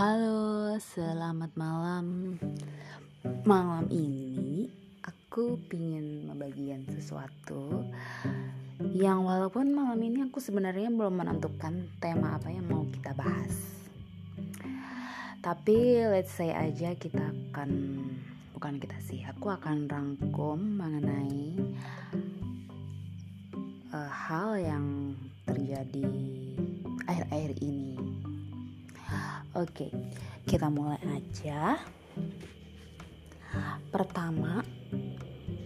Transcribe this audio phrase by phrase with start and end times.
[0.00, 2.32] Halo, selamat malam.
[3.44, 4.64] Malam ini
[5.04, 7.84] aku pingin membagikan sesuatu
[8.96, 13.52] yang walaupun malam ini aku sebenarnya belum menentukan tema apa yang mau kita bahas.
[15.44, 17.20] Tapi let's say aja kita
[17.52, 18.00] akan
[18.56, 21.60] bukan kita sih, aku akan rangkum mengenai
[23.92, 25.12] uh, hal yang
[25.44, 26.08] terjadi
[27.04, 28.09] akhir-akhir ini
[29.50, 29.90] Oke,
[30.46, 31.74] kita mulai aja.
[33.90, 34.62] Pertama,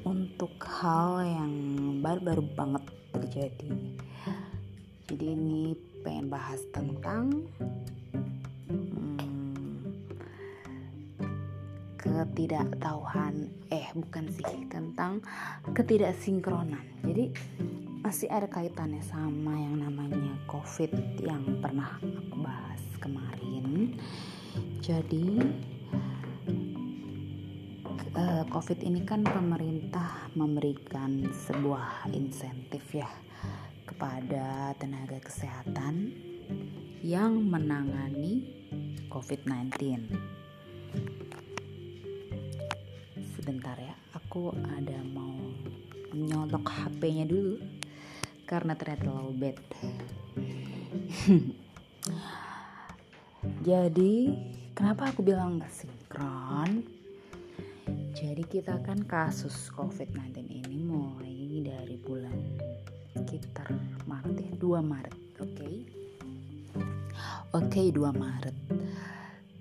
[0.08, 1.52] untuk hal yang
[2.00, 3.68] baru-baru banget terjadi.
[5.04, 7.44] Jadi ini pengen bahas tentang
[8.72, 9.84] hmm,
[12.00, 15.20] ketidaktahuan, eh bukan sih tentang
[15.76, 17.04] ketidaksinkronan.
[17.04, 17.36] Jadi
[18.04, 23.33] masih ada kaitannya sama yang namanya COVID yang pernah aku bahas kemarin.
[24.84, 25.40] Jadi
[28.14, 33.10] uh, COVID ini kan pemerintah memberikan sebuah insentif ya
[33.84, 36.14] kepada tenaga kesehatan
[37.04, 38.48] yang menangani
[39.12, 39.76] COVID-19.
[43.36, 45.36] Sebentar ya, aku ada mau
[46.14, 47.60] nyolok HP-nya dulu
[48.48, 49.56] karena ternyata lowbat.
[53.64, 54.28] Jadi,
[54.76, 56.84] kenapa aku bilang gak sinkron?
[58.12, 62.60] Jadi kita kan kasus COVID-19 ini mulai dari bulan
[63.16, 63.72] sekitar
[64.04, 65.48] Maret ya, 2 Maret, oke?
[65.56, 65.74] Okay?
[67.56, 68.56] Oke, okay, 2 Maret.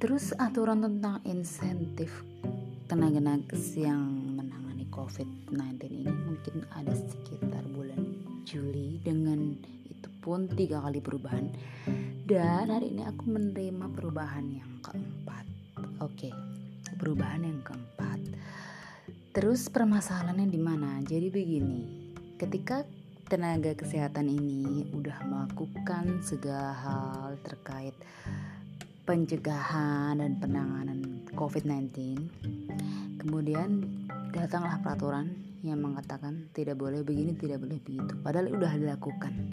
[0.03, 2.11] Terus aturan tentang insentif
[2.91, 4.03] tenaga nakes yang
[4.35, 8.03] menangani COVID-19 ini mungkin ada sekitar bulan
[8.43, 9.55] Juli dengan
[10.23, 11.51] pun tiga kali perubahan
[12.23, 15.43] dan hari ini aku menerima perubahan yang keempat.
[15.99, 16.31] Oke,
[16.95, 18.15] perubahan yang keempat.
[19.35, 21.03] Terus permasalahannya di mana?
[21.03, 21.83] Jadi begini,
[22.39, 22.87] ketika
[23.27, 27.91] tenaga kesehatan ini udah melakukan segala hal terkait
[29.03, 32.23] pencegahan dan penanganan COVID-19,
[33.19, 33.83] kemudian
[34.31, 38.15] datanglah peraturan yang mengatakan tidak boleh begini, tidak boleh begitu.
[38.23, 39.51] Padahal udah dilakukan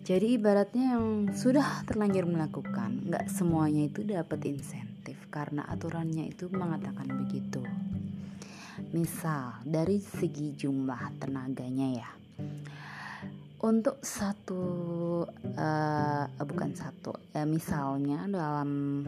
[0.00, 1.06] jadi ibaratnya yang
[1.36, 7.60] sudah terlanjur melakukan, nggak semuanya itu dapat insentif karena aturannya itu mengatakan begitu.
[8.96, 12.10] Misal dari segi jumlah tenaganya ya,
[13.60, 14.64] untuk satu
[15.52, 19.04] uh, bukan satu, ya misalnya dalam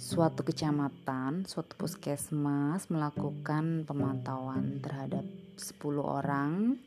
[0.00, 5.28] suatu kecamatan, suatu puskesmas melakukan pemantauan terhadap
[5.60, 6.80] 10 orang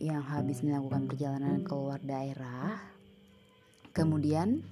[0.00, 2.80] yang habis melakukan perjalanan keluar daerah.
[3.92, 4.64] Kemudian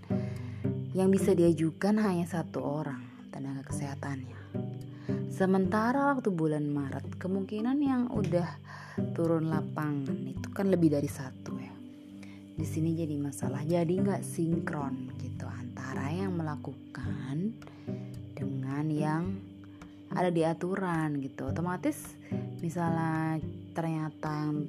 [0.97, 4.41] yang bisa diajukan hanya satu orang tenaga kesehatannya.
[5.29, 8.49] Sementara waktu bulan Maret kemungkinan yang udah
[9.15, 11.77] turun lapangan itu kan lebih dari satu ya.
[12.59, 17.55] Di sini jadi masalah, jadi nggak sinkron gitu antara yang melakukan
[18.35, 19.23] dengan yang
[20.11, 21.53] ada di aturan gitu.
[21.53, 22.17] Otomatis
[22.59, 23.39] misalnya
[23.77, 24.67] ternyata yang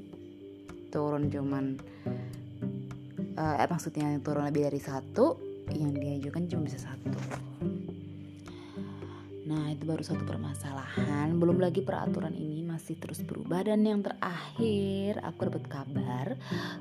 [0.89, 1.77] turun cuman
[3.39, 5.39] uh, eh, maksudnya turun lebih dari satu
[5.73, 7.13] yang diajukan cuma bisa satu.
[9.49, 11.33] Nah itu baru satu permasalahan.
[11.41, 13.65] Belum lagi peraturan ini masih terus berubah.
[13.65, 16.27] Dan yang terakhir aku dapat kabar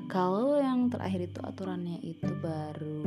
[0.05, 3.05] kalau yang terakhir itu aturannya itu baru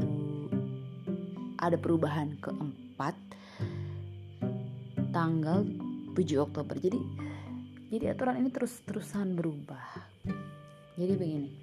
[1.63, 3.15] ada perubahan keempat
[5.15, 5.63] tanggal
[6.15, 6.75] 7 Oktober.
[6.83, 6.99] Jadi
[7.93, 10.12] jadi aturan ini terus terusan berubah
[10.97, 11.63] jadi begini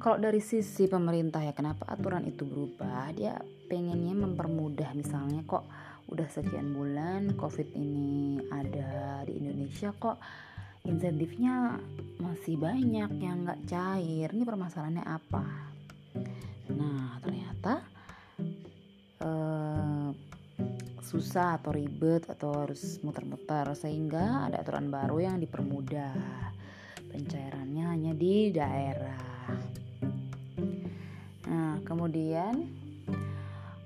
[0.00, 3.12] kalau dari sisi pemerintah ya kenapa aturan itu berubah?
[3.12, 3.36] Dia
[3.68, 5.68] pengennya mempermudah misalnya kok
[6.10, 10.18] udah sekian bulan covid ini ada di Indonesia kok
[10.82, 11.78] insentifnya
[12.18, 14.28] masih banyak yang nggak cair?
[14.32, 15.44] Ini permasalahannya apa?
[16.74, 17.84] Nah ternyata
[19.20, 20.08] eh,
[21.04, 26.16] susah atau ribet atau harus muter-muter sehingga ada aturan baru yang dipermudah
[27.10, 29.20] pencairannya hanya di daerah.
[31.50, 32.70] Nah, kemudian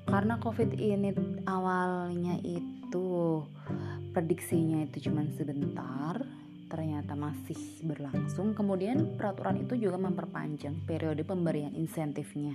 [0.05, 1.11] karena COVID ini
[1.49, 3.41] awalnya itu
[4.13, 6.21] prediksinya itu cuma sebentar,
[6.69, 8.53] ternyata masih berlangsung.
[8.53, 12.55] Kemudian peraturan itu juga memperpanjang periode pemberian insentifnya.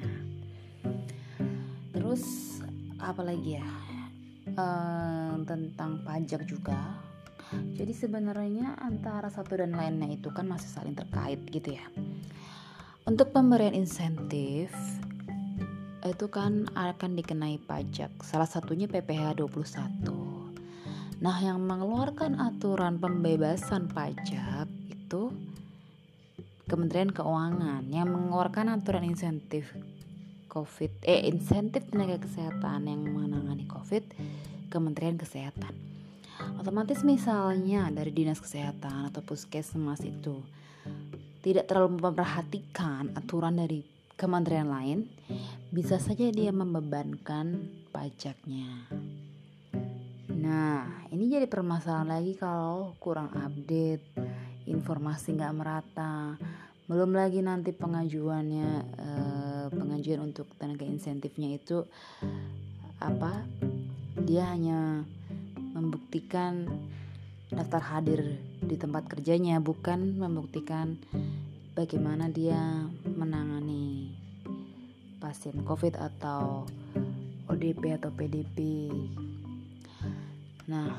[1.92, 2.24] Terus
[3.01, 3.68] apalagi ya?
[4.60, 6.98] Ehm, tentang pajak juga
[7.49, 11.85] jadi sebenarnya antara satu dan lainnya itu kan masih saling terkait gitu ya.
[13.09, 14.69] Untuk pemberian insentif
[16.05, 18.13] itu kan akan dikenai pajak.
[18.21, 20.29] Salah satunya PPh 21.
[21.19, 25.33] Nah, yang mengeluarkan aturan pembebasan pajak itu
[26.69, 29.73] Kementerian Keuangan yang mengeluarkan aturan insentif
[30.53, 34.05] COVID eh insentif tenaga kesehatan yang menangani COVID
[34.69, 35.98] Kementerian Kesehatan.
[36.59, 40.39] Otomatis misalnya dari dinas kesehatan atau puskesmas itu
[41.39, 43.83] tidak terlalu memperhatikan aturan dari
[44.19, 45.07] kementerian lain,
[45.71, 48.83] bisa saja dia membebankan pajaknya.
[50.36, 54.03] Nah, ini jadi permasalahan lagi kalau kurang update,
[54.68, 56.35] informasi nggak merata,
[56.92, 58.69] belum lagi nanti pengajuannya
[59.00, 61.88] eh, pengajuan untuk tenaga insentifnya itu
[63.00, 63.47] apa?
[64.19, 65.07] Dia hanya
[65.79, 66.67] membuktikan
[67.47, 70.99] daftar hadir di tempat kerjanya, bukan membuktikan
[71.73, 72.59] bagaimana dia
[73.07, 74.11] menangani
[75.23, 76.67] pasien COVID atau
[77.47, 78.91] ODP atau PDP.
[80.69, 80.91] Nah,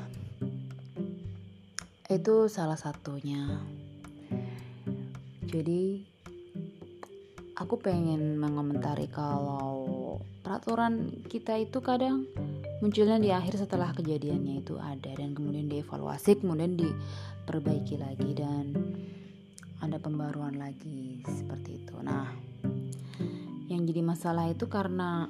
[2.11, 3.61] itu salah satunya.
[5.47, 6.03] Jadi,
[7.55, 12.27] aku pengen mengomentari kalau peraturan kita itu kadang
[12.81, 18.73] munculnya di akhir setelah kejadiannya itu ada dan kemudian dievaluasi, kemudian diperbaiki lagi dan
[19.85, 21.93] ada pembaruan lagi seperti itu.
[22.01, 22.25] Nah,
[23.69, 25.29] yang jadi masalah itu karena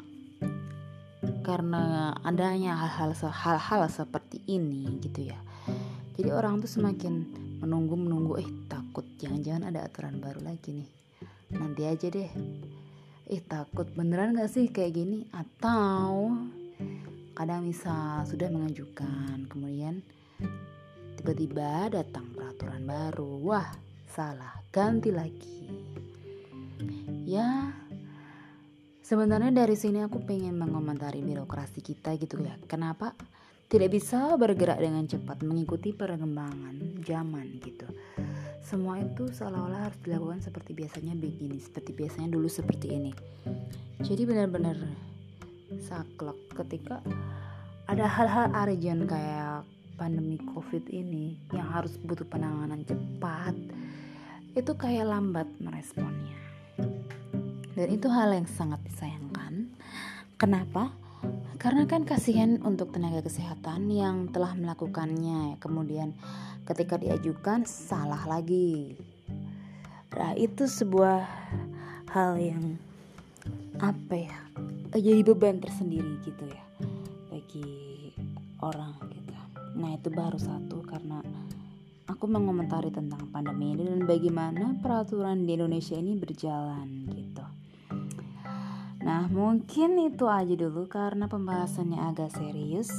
[1.44, 5.40] karena adanya hal-hal hal-hal seperti ini gitu ya.
[6.16, 7.28] Jadi orang tuh semakin
[7.60, 10.90] menunggu menunggu eh takut jangan-jangan ada aturan baru lagi nih.
[11.52, 12.32] Nanti aja deh.
[13.28, 16.32] Eh takut beneran gak sih kayak gini atau
[17.32, 20.04] kadang misal sudah mengajukan kemudian
[21.22, 23.30] tiba-tiba datang peraturan baru.
[23.46, 23.70] Wah,
[24.10, 25.70] salah, ganti lagi.
[27.30, 27.72] Ya,
[29.06, 32.58] sebenarnya dari sini aku pengen mengomentari birokrasi kita gitu ya.
[32.66, 33.14] Kenapa
[33.72, 37.88] tidak bisa bergerak dengan cepat mengikuti perkembangan zaman gitu.
[38.60, 43.12] Semua itu seolah-olah harus dilakukan seperti biasanya begini, seperti biasanya dulu seperti ini.
[44.04, 44.76] Jadi benar-benar
[45.80, 47.00] saklek ketika
[47.88, 49.64] ada hal-hal urgent kayak
[49.96, 53.56] pandemi covid ini yang harus butuh penanganan cepat
[54.52, 56.36] itu kayak lambat meresponnya.
[57.72, 59.72] Dan itu hal yang sangat disayangkan.
[60.36, 60.92] Kenapa?
[61.56, 66.18] Karena kan kasihan untuk tenaga kesehatan yang telah melakukannya, kemudian
[66.68, 68.98] ketika diajukan salah lagi.
[70.12, 71.24] Nah, itu sebuah
[72.12, 72.76] hal yang
[73.82, 74.40] apa ya?
[74.92, 76.64] Jadi beban tersendiri gitu ya
[77.32, 78.12] bagi
[78.60, 79.34] orang gitu.
[79.80, 81.24] Nah, itu baru satu karena
[82.12, 87.46] aku mengomentari tentang pandemi ini dan bagaimana peraturan di Indonesia ini berjalan gitu.
[89.02, 92.92] Nah, mungkin itu aja dulu karena pembahasannya agak serius.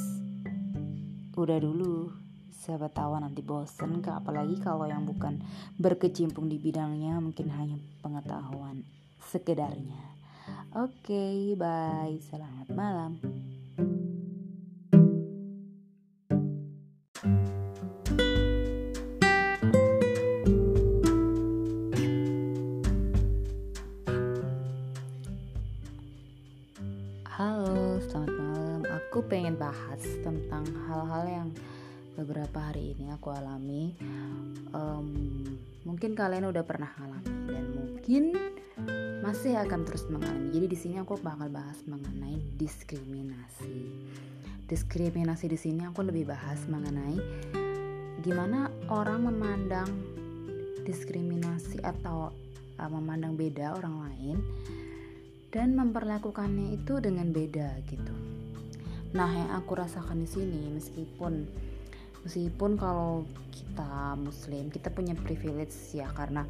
[1.38, 2.10] Udah dulu,
[2.50, 5.38] siapa tahu nanti bosen kak apalagi kalau yang bukan
[5.78, 8.82] berkecimpung di bidangnya mungkin hanya pengetahuan
[9.30, 10.11] sekedarnya.
[10.72, 12.16] Oke, okay, bye.
[12.32, 13.20] Selamat malam.
[29.32, 31.48] pengen bahas tentang hal-hal yang
[32.16, 33.96] beberapa hari ini aku alami.
[34.72, 35.08] Um,
[35.84, 38.24] mungkin kalian udah pernah alami dan mungkin
[39.22, 40.50] masih akan terus mengalami.
[40.52, 44.02] Jadi di sini aku bakal bahas mengenai diskriminasi.
[44.66, 47.16] Diskriminasi di sini aku lebih bahas mengenai
[48.22, 49.90] gimana orang memandang
[50.86, 52.30] diskriminasi atau
[52.78, 54.36] uh, memandang beda orang lain
[55.52, 58.14] dan memperlakukannya itu dengan beda gitu.
[59.12, 61.44] Nah, yang aku rasakan di sini meskipun
[62.22, 66.46] meskipun kalau kita muslim, kita punya privilege ya karena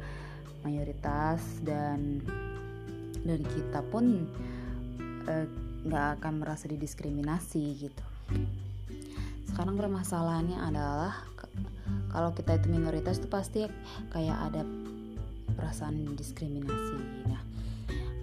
[0.63, 2.23] mayoritas dan
[3.23, 4.27] dari kita pun
[5.27, 5.47] eh,
[5.83, 8.03] nggak akan merasa didiskriminasi gitu.
[9.51, 11.13] Sekarang permasalahannya adalah
[12.09, 13.67] kalau kita itu minoritas itu pasti
[14.09, 14.61] kayak ada
[15.53, 16.97] perasaan diskriminasi.
[17.29, 17.41] Nah,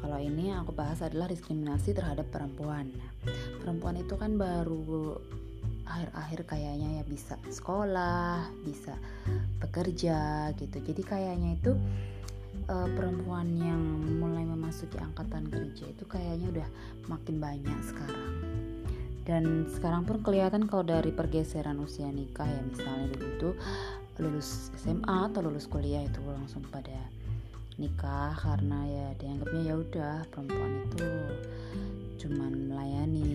[0.01, 2.91] kalau ini yang aku bahas adalah diskriminasi terhadap perempuan.
[3.61, 5.21] Perempuan itu kan baru
[5.91, 8.95] akhir-akhir kayaknya ya bisa sekolah, bisa
[9.59, 10.79] bekerja gitu.
[10.79, 11.75] Jadi kayaknya itu
[12.71, 13.83] uh, perempuan yang
[14.23, 16.69] mulai memasuki angkatan kerja itu kayaknya udah
[17.11, 18.31] makin banyak sekarang.
[19.27, 23.51] Dan sekarang pun kelihatan kalau dari pergeseran usia nikah ya misalnya dulu itu
[24.21, 26.99] lulus SMA atau lulus kuliah itu langsung pada
[27.81, 31.09] nikah karena ya dianggapnya ya udah perempuan itu
[32.21, 33.33] cuman melayani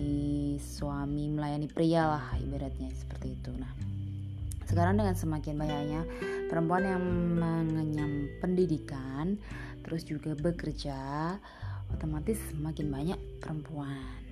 [0.58, 3.50] suami melayani pria lah ibaratnya seperti itu.
[3.56, 3.72] Nah
[4.66, 6.02] sekarang dengan semakin banyaknya
[6.50, 7.02] perempuan yang
[7.38, 9.38] mengenyam pendidikan
[9.86, 10.98] terus juga bekerja
[11.94, 14.22] otomatis semakin banyak perempuan.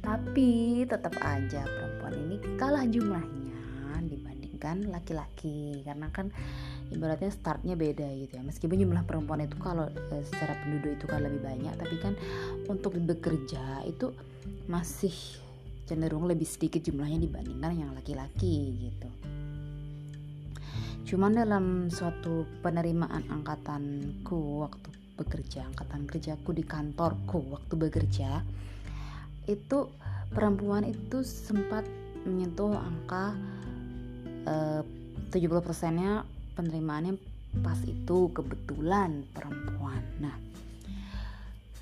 [0.00, 3.58] Tapi tetap aja perempuan ini kalah jumlahnya
[4.06, 6.32] dibandingkan laki-laki karena kan
[6.90, 8.42] ibaratnya startnya beda gitu ya.
[8.42, 12.14] Meskipun jumlah perempuan itu kalau e, secara penduduk itu kan lebih banyak tapi kan
[12.66, 14.10] untuk bekerja itu
[14.66, 15.14] masih
[15.86, 19.08] cenderung lebih sedikit jumlahnya dibandingkan yang laki-laki gitu.
[21.10, 28.40] Cuman dalam suatu penerimaan angkatanku waktu bekerja angkatan kerjaku di kantorku waktu bekerja
[29.50, 29.90] itu
[30.30, 31.84] perempuan itu sempat
[32.24, 33.34] menyentuh angka
[34.46, 34.82] eh,
[35.34, 36.22] 70 persennya
[36.60, 37.16] penerimaannya
[37.64, 40.04] pas itu kebetulan perempuan.
[40.20, 40.36] Nah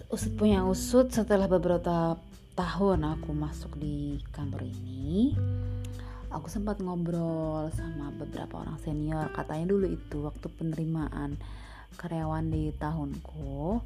[0.09, 2.17] usut punya usut setelah beberapa
[2.55, 5.37] tahun aku masuk di kantor ini
[6.31, 9.29] aku sempat ngobrol sama beberapa orang senior.
[9.35, 11.37] Katanya dulu itu waktu penerimaan
[11.99, 13.83] karyawan di tahunku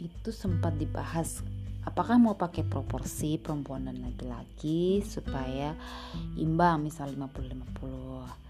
[0.00, 1.44] itu sempat dibahas
[1.86, 5.74] apakah mau pakai proporsi perempuan dan laki-laki supaya
[6.38, 8.41] imbang misal 50-50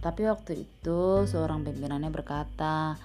[0.00, 2.96] tapi waktu itu seorang pimpinannya berkata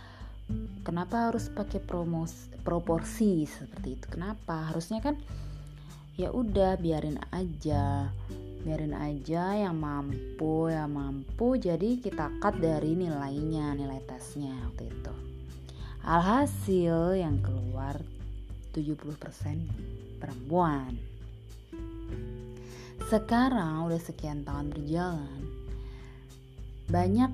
[0.88, 4.06] kenapa harus pakai promos proporsi seperti itu?
[4.08, 4.72] Kenapa?
[4.72, 5.20] Harusnya kan
[6.16, 8.10] ya udah biarin aja.
[8.66, 15.14] Biarin aja yang mampu yang mampu jadi kita cut dari nilainya nilai tesnya waktu itu.
[16.06, 18.00] Alhasil yang keluar
[18.74, 20.96] 70% perempuan.
[23.06, 25.55] Sekarang udah sekian tahun berjalan,
[26.86, 27.32] banyak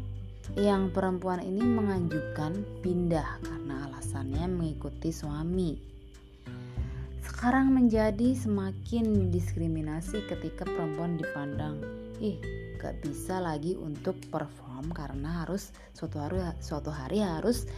[0.60, 5.79] yang perempuan ini mengajukan pindah karena alasannya mengikuti suami.
[7.24, 11.79] Sekarang menjadi semakin diskriminasi ketika perempuan dipandang,
[12.20, 12.38] ih
[12.81, 17.70] gak bisa lagi untuk perform karena harus suatu hari suatu hari harus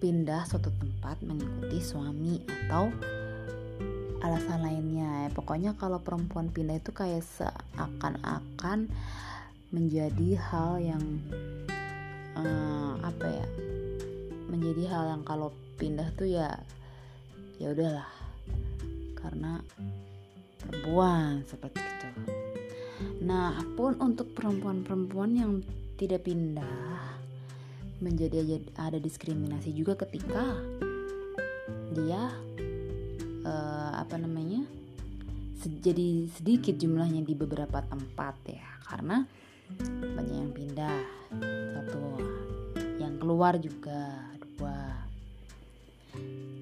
[0.00, 2.92] pindah suatu tempat mengikuti suami atau
[4.20, 8.88] alasan lainnya ya pokoknya kalau perempuan pindah itu kayak seakan-akan
[9.74, 11.04] menjadi hal yang
[12.38, 13.48] uh, apa ya
[14.46, 16.54] menjadi hal yang kalau pindah tuh ya
[17.58, 18.10] ya udahlah.
[19.16, 19.58] Karena
[20.62, 22.08] perempuan seperti itu.
[23.26, 25.52] Nah pun untuk perempuan-perempuan yang
[25.98, 27.18] tidak pindah
[27.98, 30.52] menjadi ada diskriminasi juga ketika
[31.96, 32.28] dia
[33.42, 34.68] uh, apa namanya
[35.66, 38.66] jadi sedikit jumlahnya di beberapa tempat ya.
[38.86, 39.26] Karena
[40.16, 40.98] banyak yang pindah
[41.74, 42.02] satu
[42.98, 45.04] yang keluar juga dua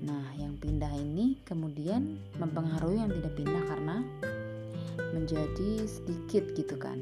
[0.04, 3.96] nah yang pindah ini kemudian mempengaruhi yang tidak pindah karena
[5.14, 6.98] menjadi sedikit gitu kan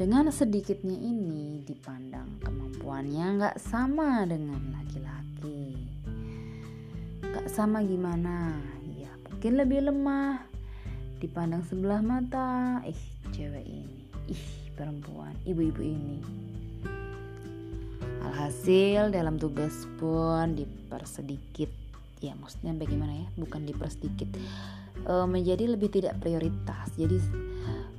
[0.00, 5.76] dengan sedikitnya ini dipandang kemampuannya nggak sama dengan laki-laki.
[7.20, 8.56] Nggak sama gimana?
[8.96, 10.40] Ya mungkin lebih lemah.
[11.20, 12.96] Dipandang sebelah mata, ih
[13.28, 16.18] cewek ini, ih perempuan, ibu-ibu ini.
[18.24, 21.68] Alhasil dalam tugas pun dipersedikit.
[22.24, 23.28] Ya maksudnya bagaimana ya?
[23.36, 24.32] Bukan dipersedikit.
[25.04, 26.88] E, menjadi lebih tidak prioritas.
[26.96, 27.20] Jadi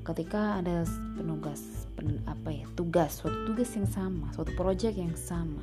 [0.01, 0.81] ketika ada
[1.13, 1.85] penugas
[2.25, 5.61] apa ya tugas suatu tugas yang sama suatu proyek yang sama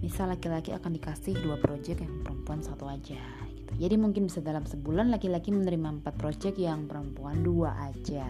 [0.00, 3.20] misal laki-laki akan dikasih dua proyek yang perempuan satu aja
[3.52, 3.72] gitu.
[3.76, 8.24] jadi mungkin bisa dalam sebulan laki-laki menerima empat proyek yang perempuan dua aja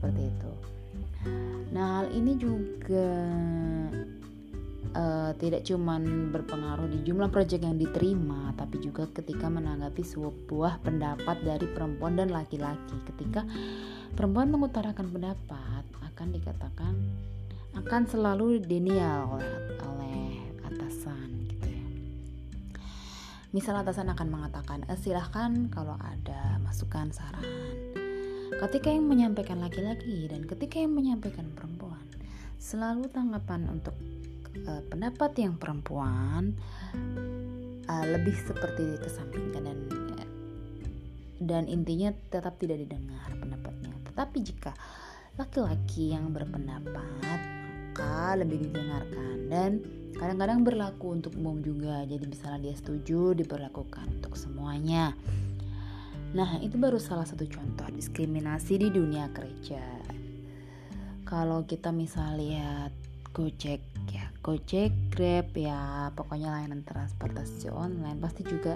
[0.00, 0.52] seperti itu
[1.70, 3.12] nah hal ini juga
[4.94, 11.36] uh, tidak cuman berpengaruh di jumlah proyek yang diterima, tapi juga ketika menanggapi sebuah pendapat
[11.44, 12.96] dari perempuan dan laki-laki.
[13.06, 13.46] Ketika
[14.14, 16.94] perempuan mengutarakan pendapat akan dikatakan
[17.70, 20.30] akan selalu denial oleh, oleh
[20.66, 21.86] atasan gitu ya.
[23.54, 27.46] Misal atasan akan mengatakan eh, silahkan kalau ada masukan saran.
[28.50, 32.02] Ketika yang menyampaikan laki-laki dan ketika yang menyampaikan perempuan,
[32.58, 33.94] selalu tanggapan untuk
[34.66, 36.58] uh, pendapat yang perempuan
[37.86, 39.78] uh, lebih seperti kesampingkan dan
[41.40, 43.90] dan intinya tetap tidak didengar pendapatnya
[44.20, 44.76] tetapi jika
[45.40, 47.40] laki-laki yang berpendapat,
[47.88, 49.70] maka lebih didengarkan dan
[50.12, 52.04] kadang-kadang berlaku untuk umum juga.
[52.04, 55.16] Jadi misalnya dia setuju diberlakukan untuk semuanya.
[56.30, 59.82] Nah, itu baru salah satu contoh diskriminasi di dunia kerja.
[61.26, 62.92] Kalau kita misalnya lihat
[63.30, 68.74] Gojek ya, Gojek, Grab ya pokoknya layanan transportasi online pasti juga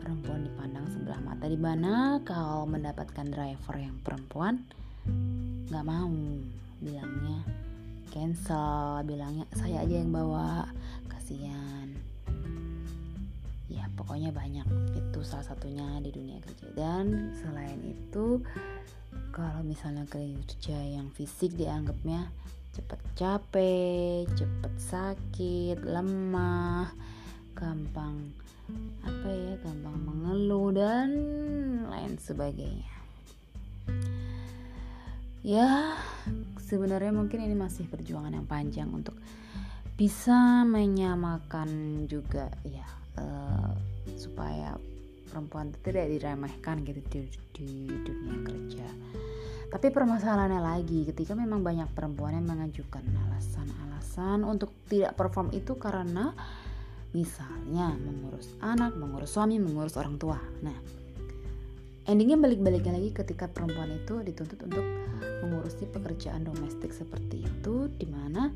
[0.00, 4.64] perempuan dipandang sebelah mata di mana kalau mendapatkan driver yang perempuan
[5.68, 6.10] nggak mau
[6.82, 7.38] bilangnya
[8.10, 10.66] cancel bilangnya saya aja yang bawa
[11.06, 12.01] kasihan
[13.72, 14.68] ya pokoknya banyak.
[14.92, 16.68] Itu salah satunya di dunia kerja.
[16.76, 18.44] Dan selain itu
[19.32, 22.28] kalau misalnya kerja yang fisik dianggapnya
[22.72, 26.92] cepet capek, cepet sakit, lemah,
[27.56, 28.32] gampang
[29.04, 31.10] apa ya, gampang mengeluh dan
[31.88, 32.92] lain sebagainya.
[35.42, 35.98] Ya,
[36.62, 39.18] sebenarnya mungkin ini masih perjuangan yang panjang untuk
[39.98, 43.72] bisa menyamakan juga ya uh,
[44.16, 44.76] supaya
[45.28, 47.20] perempuan itu tidak diremehkan gitu di,
[47.56, 47.68] di
[48.04, 48.86] dunia kerja
[49.72, 56.36] tapi permasalahannya lagi ketika memang banyak perempuan yang mengajukan alasan-alasan untuk tidak perform itu karena
[57.16, 60.36] misalnya mengurus anak, mengurus suami, mengurus orang tua.
[60.60, 60.76] Nah,
[62.04, 64.84] endingnya balik-baliknya lagi ketika perempuan itu dituntut untuk
[65.40, 68.52] mengurusi pekerjaan domestik seperti itu, di mana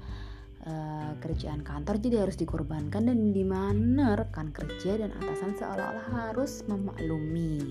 [0.67, 6.67] uh, kerjaan kantor jadi harus dikorbankan dan di mana rekan kerja dan atasan seolah-olah harus
[6.69, 7.63] memaklumi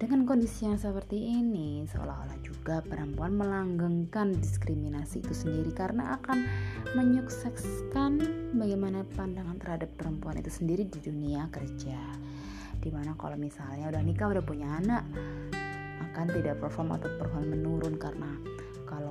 [0.00, 6.48] dengan kondisi yang seperti ini, seolah-olah juga perempuan melanggengkan diskriminasi itu sendiri karena akan
[6.96, 8.16] menyukseskan
[8.56, 12.00] bagaimana pandangan terhadap perempuan itu sendiri di dunia kerja.
[12.80, 15.04] Di mana kalau misalnya udah nikah, udah punya anak,
[16.00, 18.40] akan tidak perform atau perform menurun karena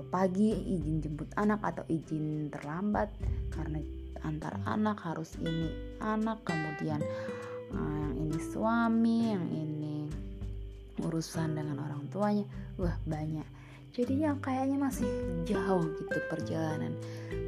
[0.10, 3.10] pagi izin jemput anak atau izin terlambat.
[3.54, 3.80] Karena
[4.26, 5.72] antar anak harus ini
[6.04, 7.00] anak kemudian
[7.72, 9.98] uh, yang ini suami yang ini
[11.00, 12.46] urusan dengan orang tuanya.
[12.76, 13.48] Wah banyak.
[13.90, 15.10] Jadi yang kayaknya masih
[15.50, 16.94] jauh gitu perjalanan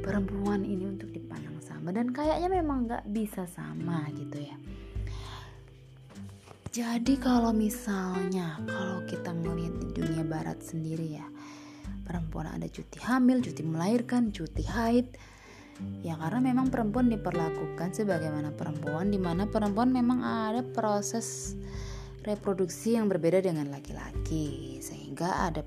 [0.02, 1.94] perempuan ini untuk dipandang sama.
[1.94, 4.56] Dan kayaknya memang nggak bisa sama gitu ya.
[6.72, 11.26] Jadi kalau misalnya kalau kita ngelihat di dunia barat sendiri ya
[12.02, 15.06] perempuan ada cuti hamil, cuti melahirkan, cuti haid.
[16.04, 21.58] Ya karena memang perempuan diperlakukan sebagaimana perempuan di mana perempuan memang ada proses
[22.22, 24.78] reproduksi yang berbeda dengan laki-laki.
[24.78, 25.66] Sehingga ada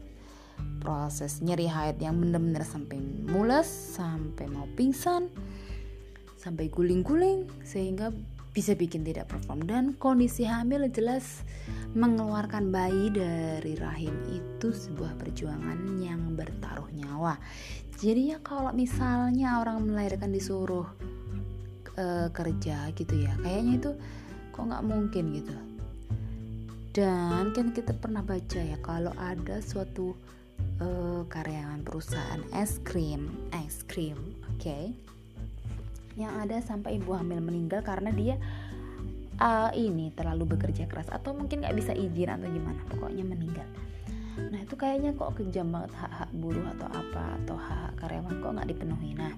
[0.79, 5.27] proses nyeri haid yang benar-benar sampai mules sampai mau pingsan
[6.37, 8.13] sampai guling-guling sehingga
[8.55, 9.67] bisa bikin tidak perform.
[9.67, 11.43] Dan kondisi hamil jelas
[11.91, 17.35] mengeluarkan bayi dari rahim itu sebuah perjuangan yang bertaruh nyawa.
[17.99, 20.87] Jadi ya kalau misalnya orang melahirkan disuruh
[21.99, 23.91] uh, kerja gitu ya kayaknya itu
[24.55, 25.55] kok nggak mungkin gitu.
[26.95, 30.15] Dan kan kita pernah baca ya kalau ada suatu
[30.79, 34.15] uh, karyawan perusahaan es krim es krim
[34.47, 34.95] oke okay,
[36.15, 38.35] yang ada sampai ibu hamil meninggal karena dia
[39.39, 43.67] uh, ini terlalu bekerja keras atau mungkin nggak bisa izin atau gimana pokoknya meninggal
[44.35, 48.51] nah itu kayaknya kok kejam banget hak-hak buruh atau apa atau hak, -hak karyawan kok
[48.51, 49.31] nggak dipenuhi nah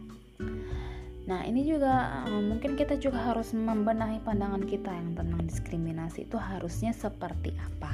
[1.27, 6.39] Nah, ini juga um, mungkin kita juga harus membenahi pandangan kita yang tentang diskriminasi itu
[6.39, 7.91] harusnya seperti apa.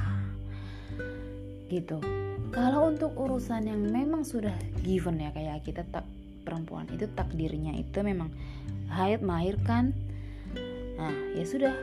[1.66, 1.98] Gitu.
[2.54, 4.54] Kalau untuk urusan yang memang sudah
[4.86, 6.06] given ya kayak kita tak
[6.44, 8.30] perempuan itu takdirnya itu memang
[8.92, 9.96] haid melahirkan.
[11.00, 11.74] Nah, ya sudah.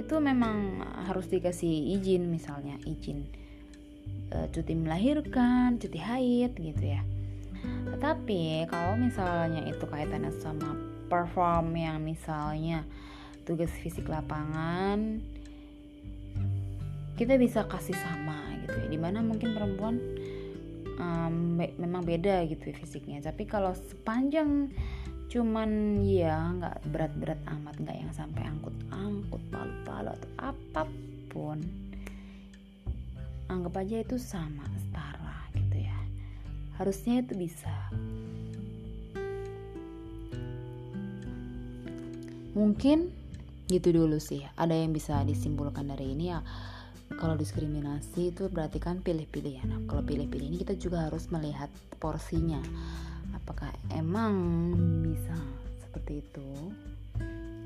[0.00, 3.28] Itu memang harus dikasih izin misalnya izin
[4.32, 7.04] uh, cuti melahirkan, cuti haid gitu ya
[7.90, 10.72] tetapi kalau misalnya itu kaitannya sama
[11.10, 12.86] perform yang misalnya
[13.44, 15.20] tugas fisik lapangan
[17.18, 20.00] kita bisa kasih sama gitu ya di mana mungkin perempuan
[21.00, 23.18] um, be memang beda gitu ya fisiknya.
[23.24, 24.68] Tapi kalau sepanjang
[25.32, 30.82] cuman ya nggak berat-berat amat nggak yang sampai angkut-angkut palu-palu atau apa
[31.30, 31.58] pun
[33.48, 34.70] anggap aja itu sama
[36.80, 37.68] harusnya itu bisa.
[42.56, 43.12] Mungkin
[43.68, 46.40] gitu dulu sih ada yang bisa disimpulkan dari ini ya
[47.20, 51.68] kalau diskriminasi itu berarti kan pilih-pilih ya nah kalau pilih-pilih ini kita juga harus melihat
[52.00, 52.58] porsinya
[53.36, 54.34] apakah emang
[55.04, 55.36] bisa
[55.84, 56.50] seperti itu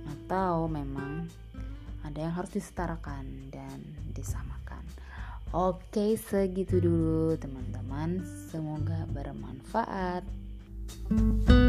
[0.05, 1.31] atau memang
[2.05, 3.81] ada yang harus disetarakan dan
[4.13, 4.85] disamakan
[5.55, 8.27] Oke, segitu dulu teman-teman.
[8.51, 10.27] Semoga bermanfaat.
[11.07, 11.64] thank you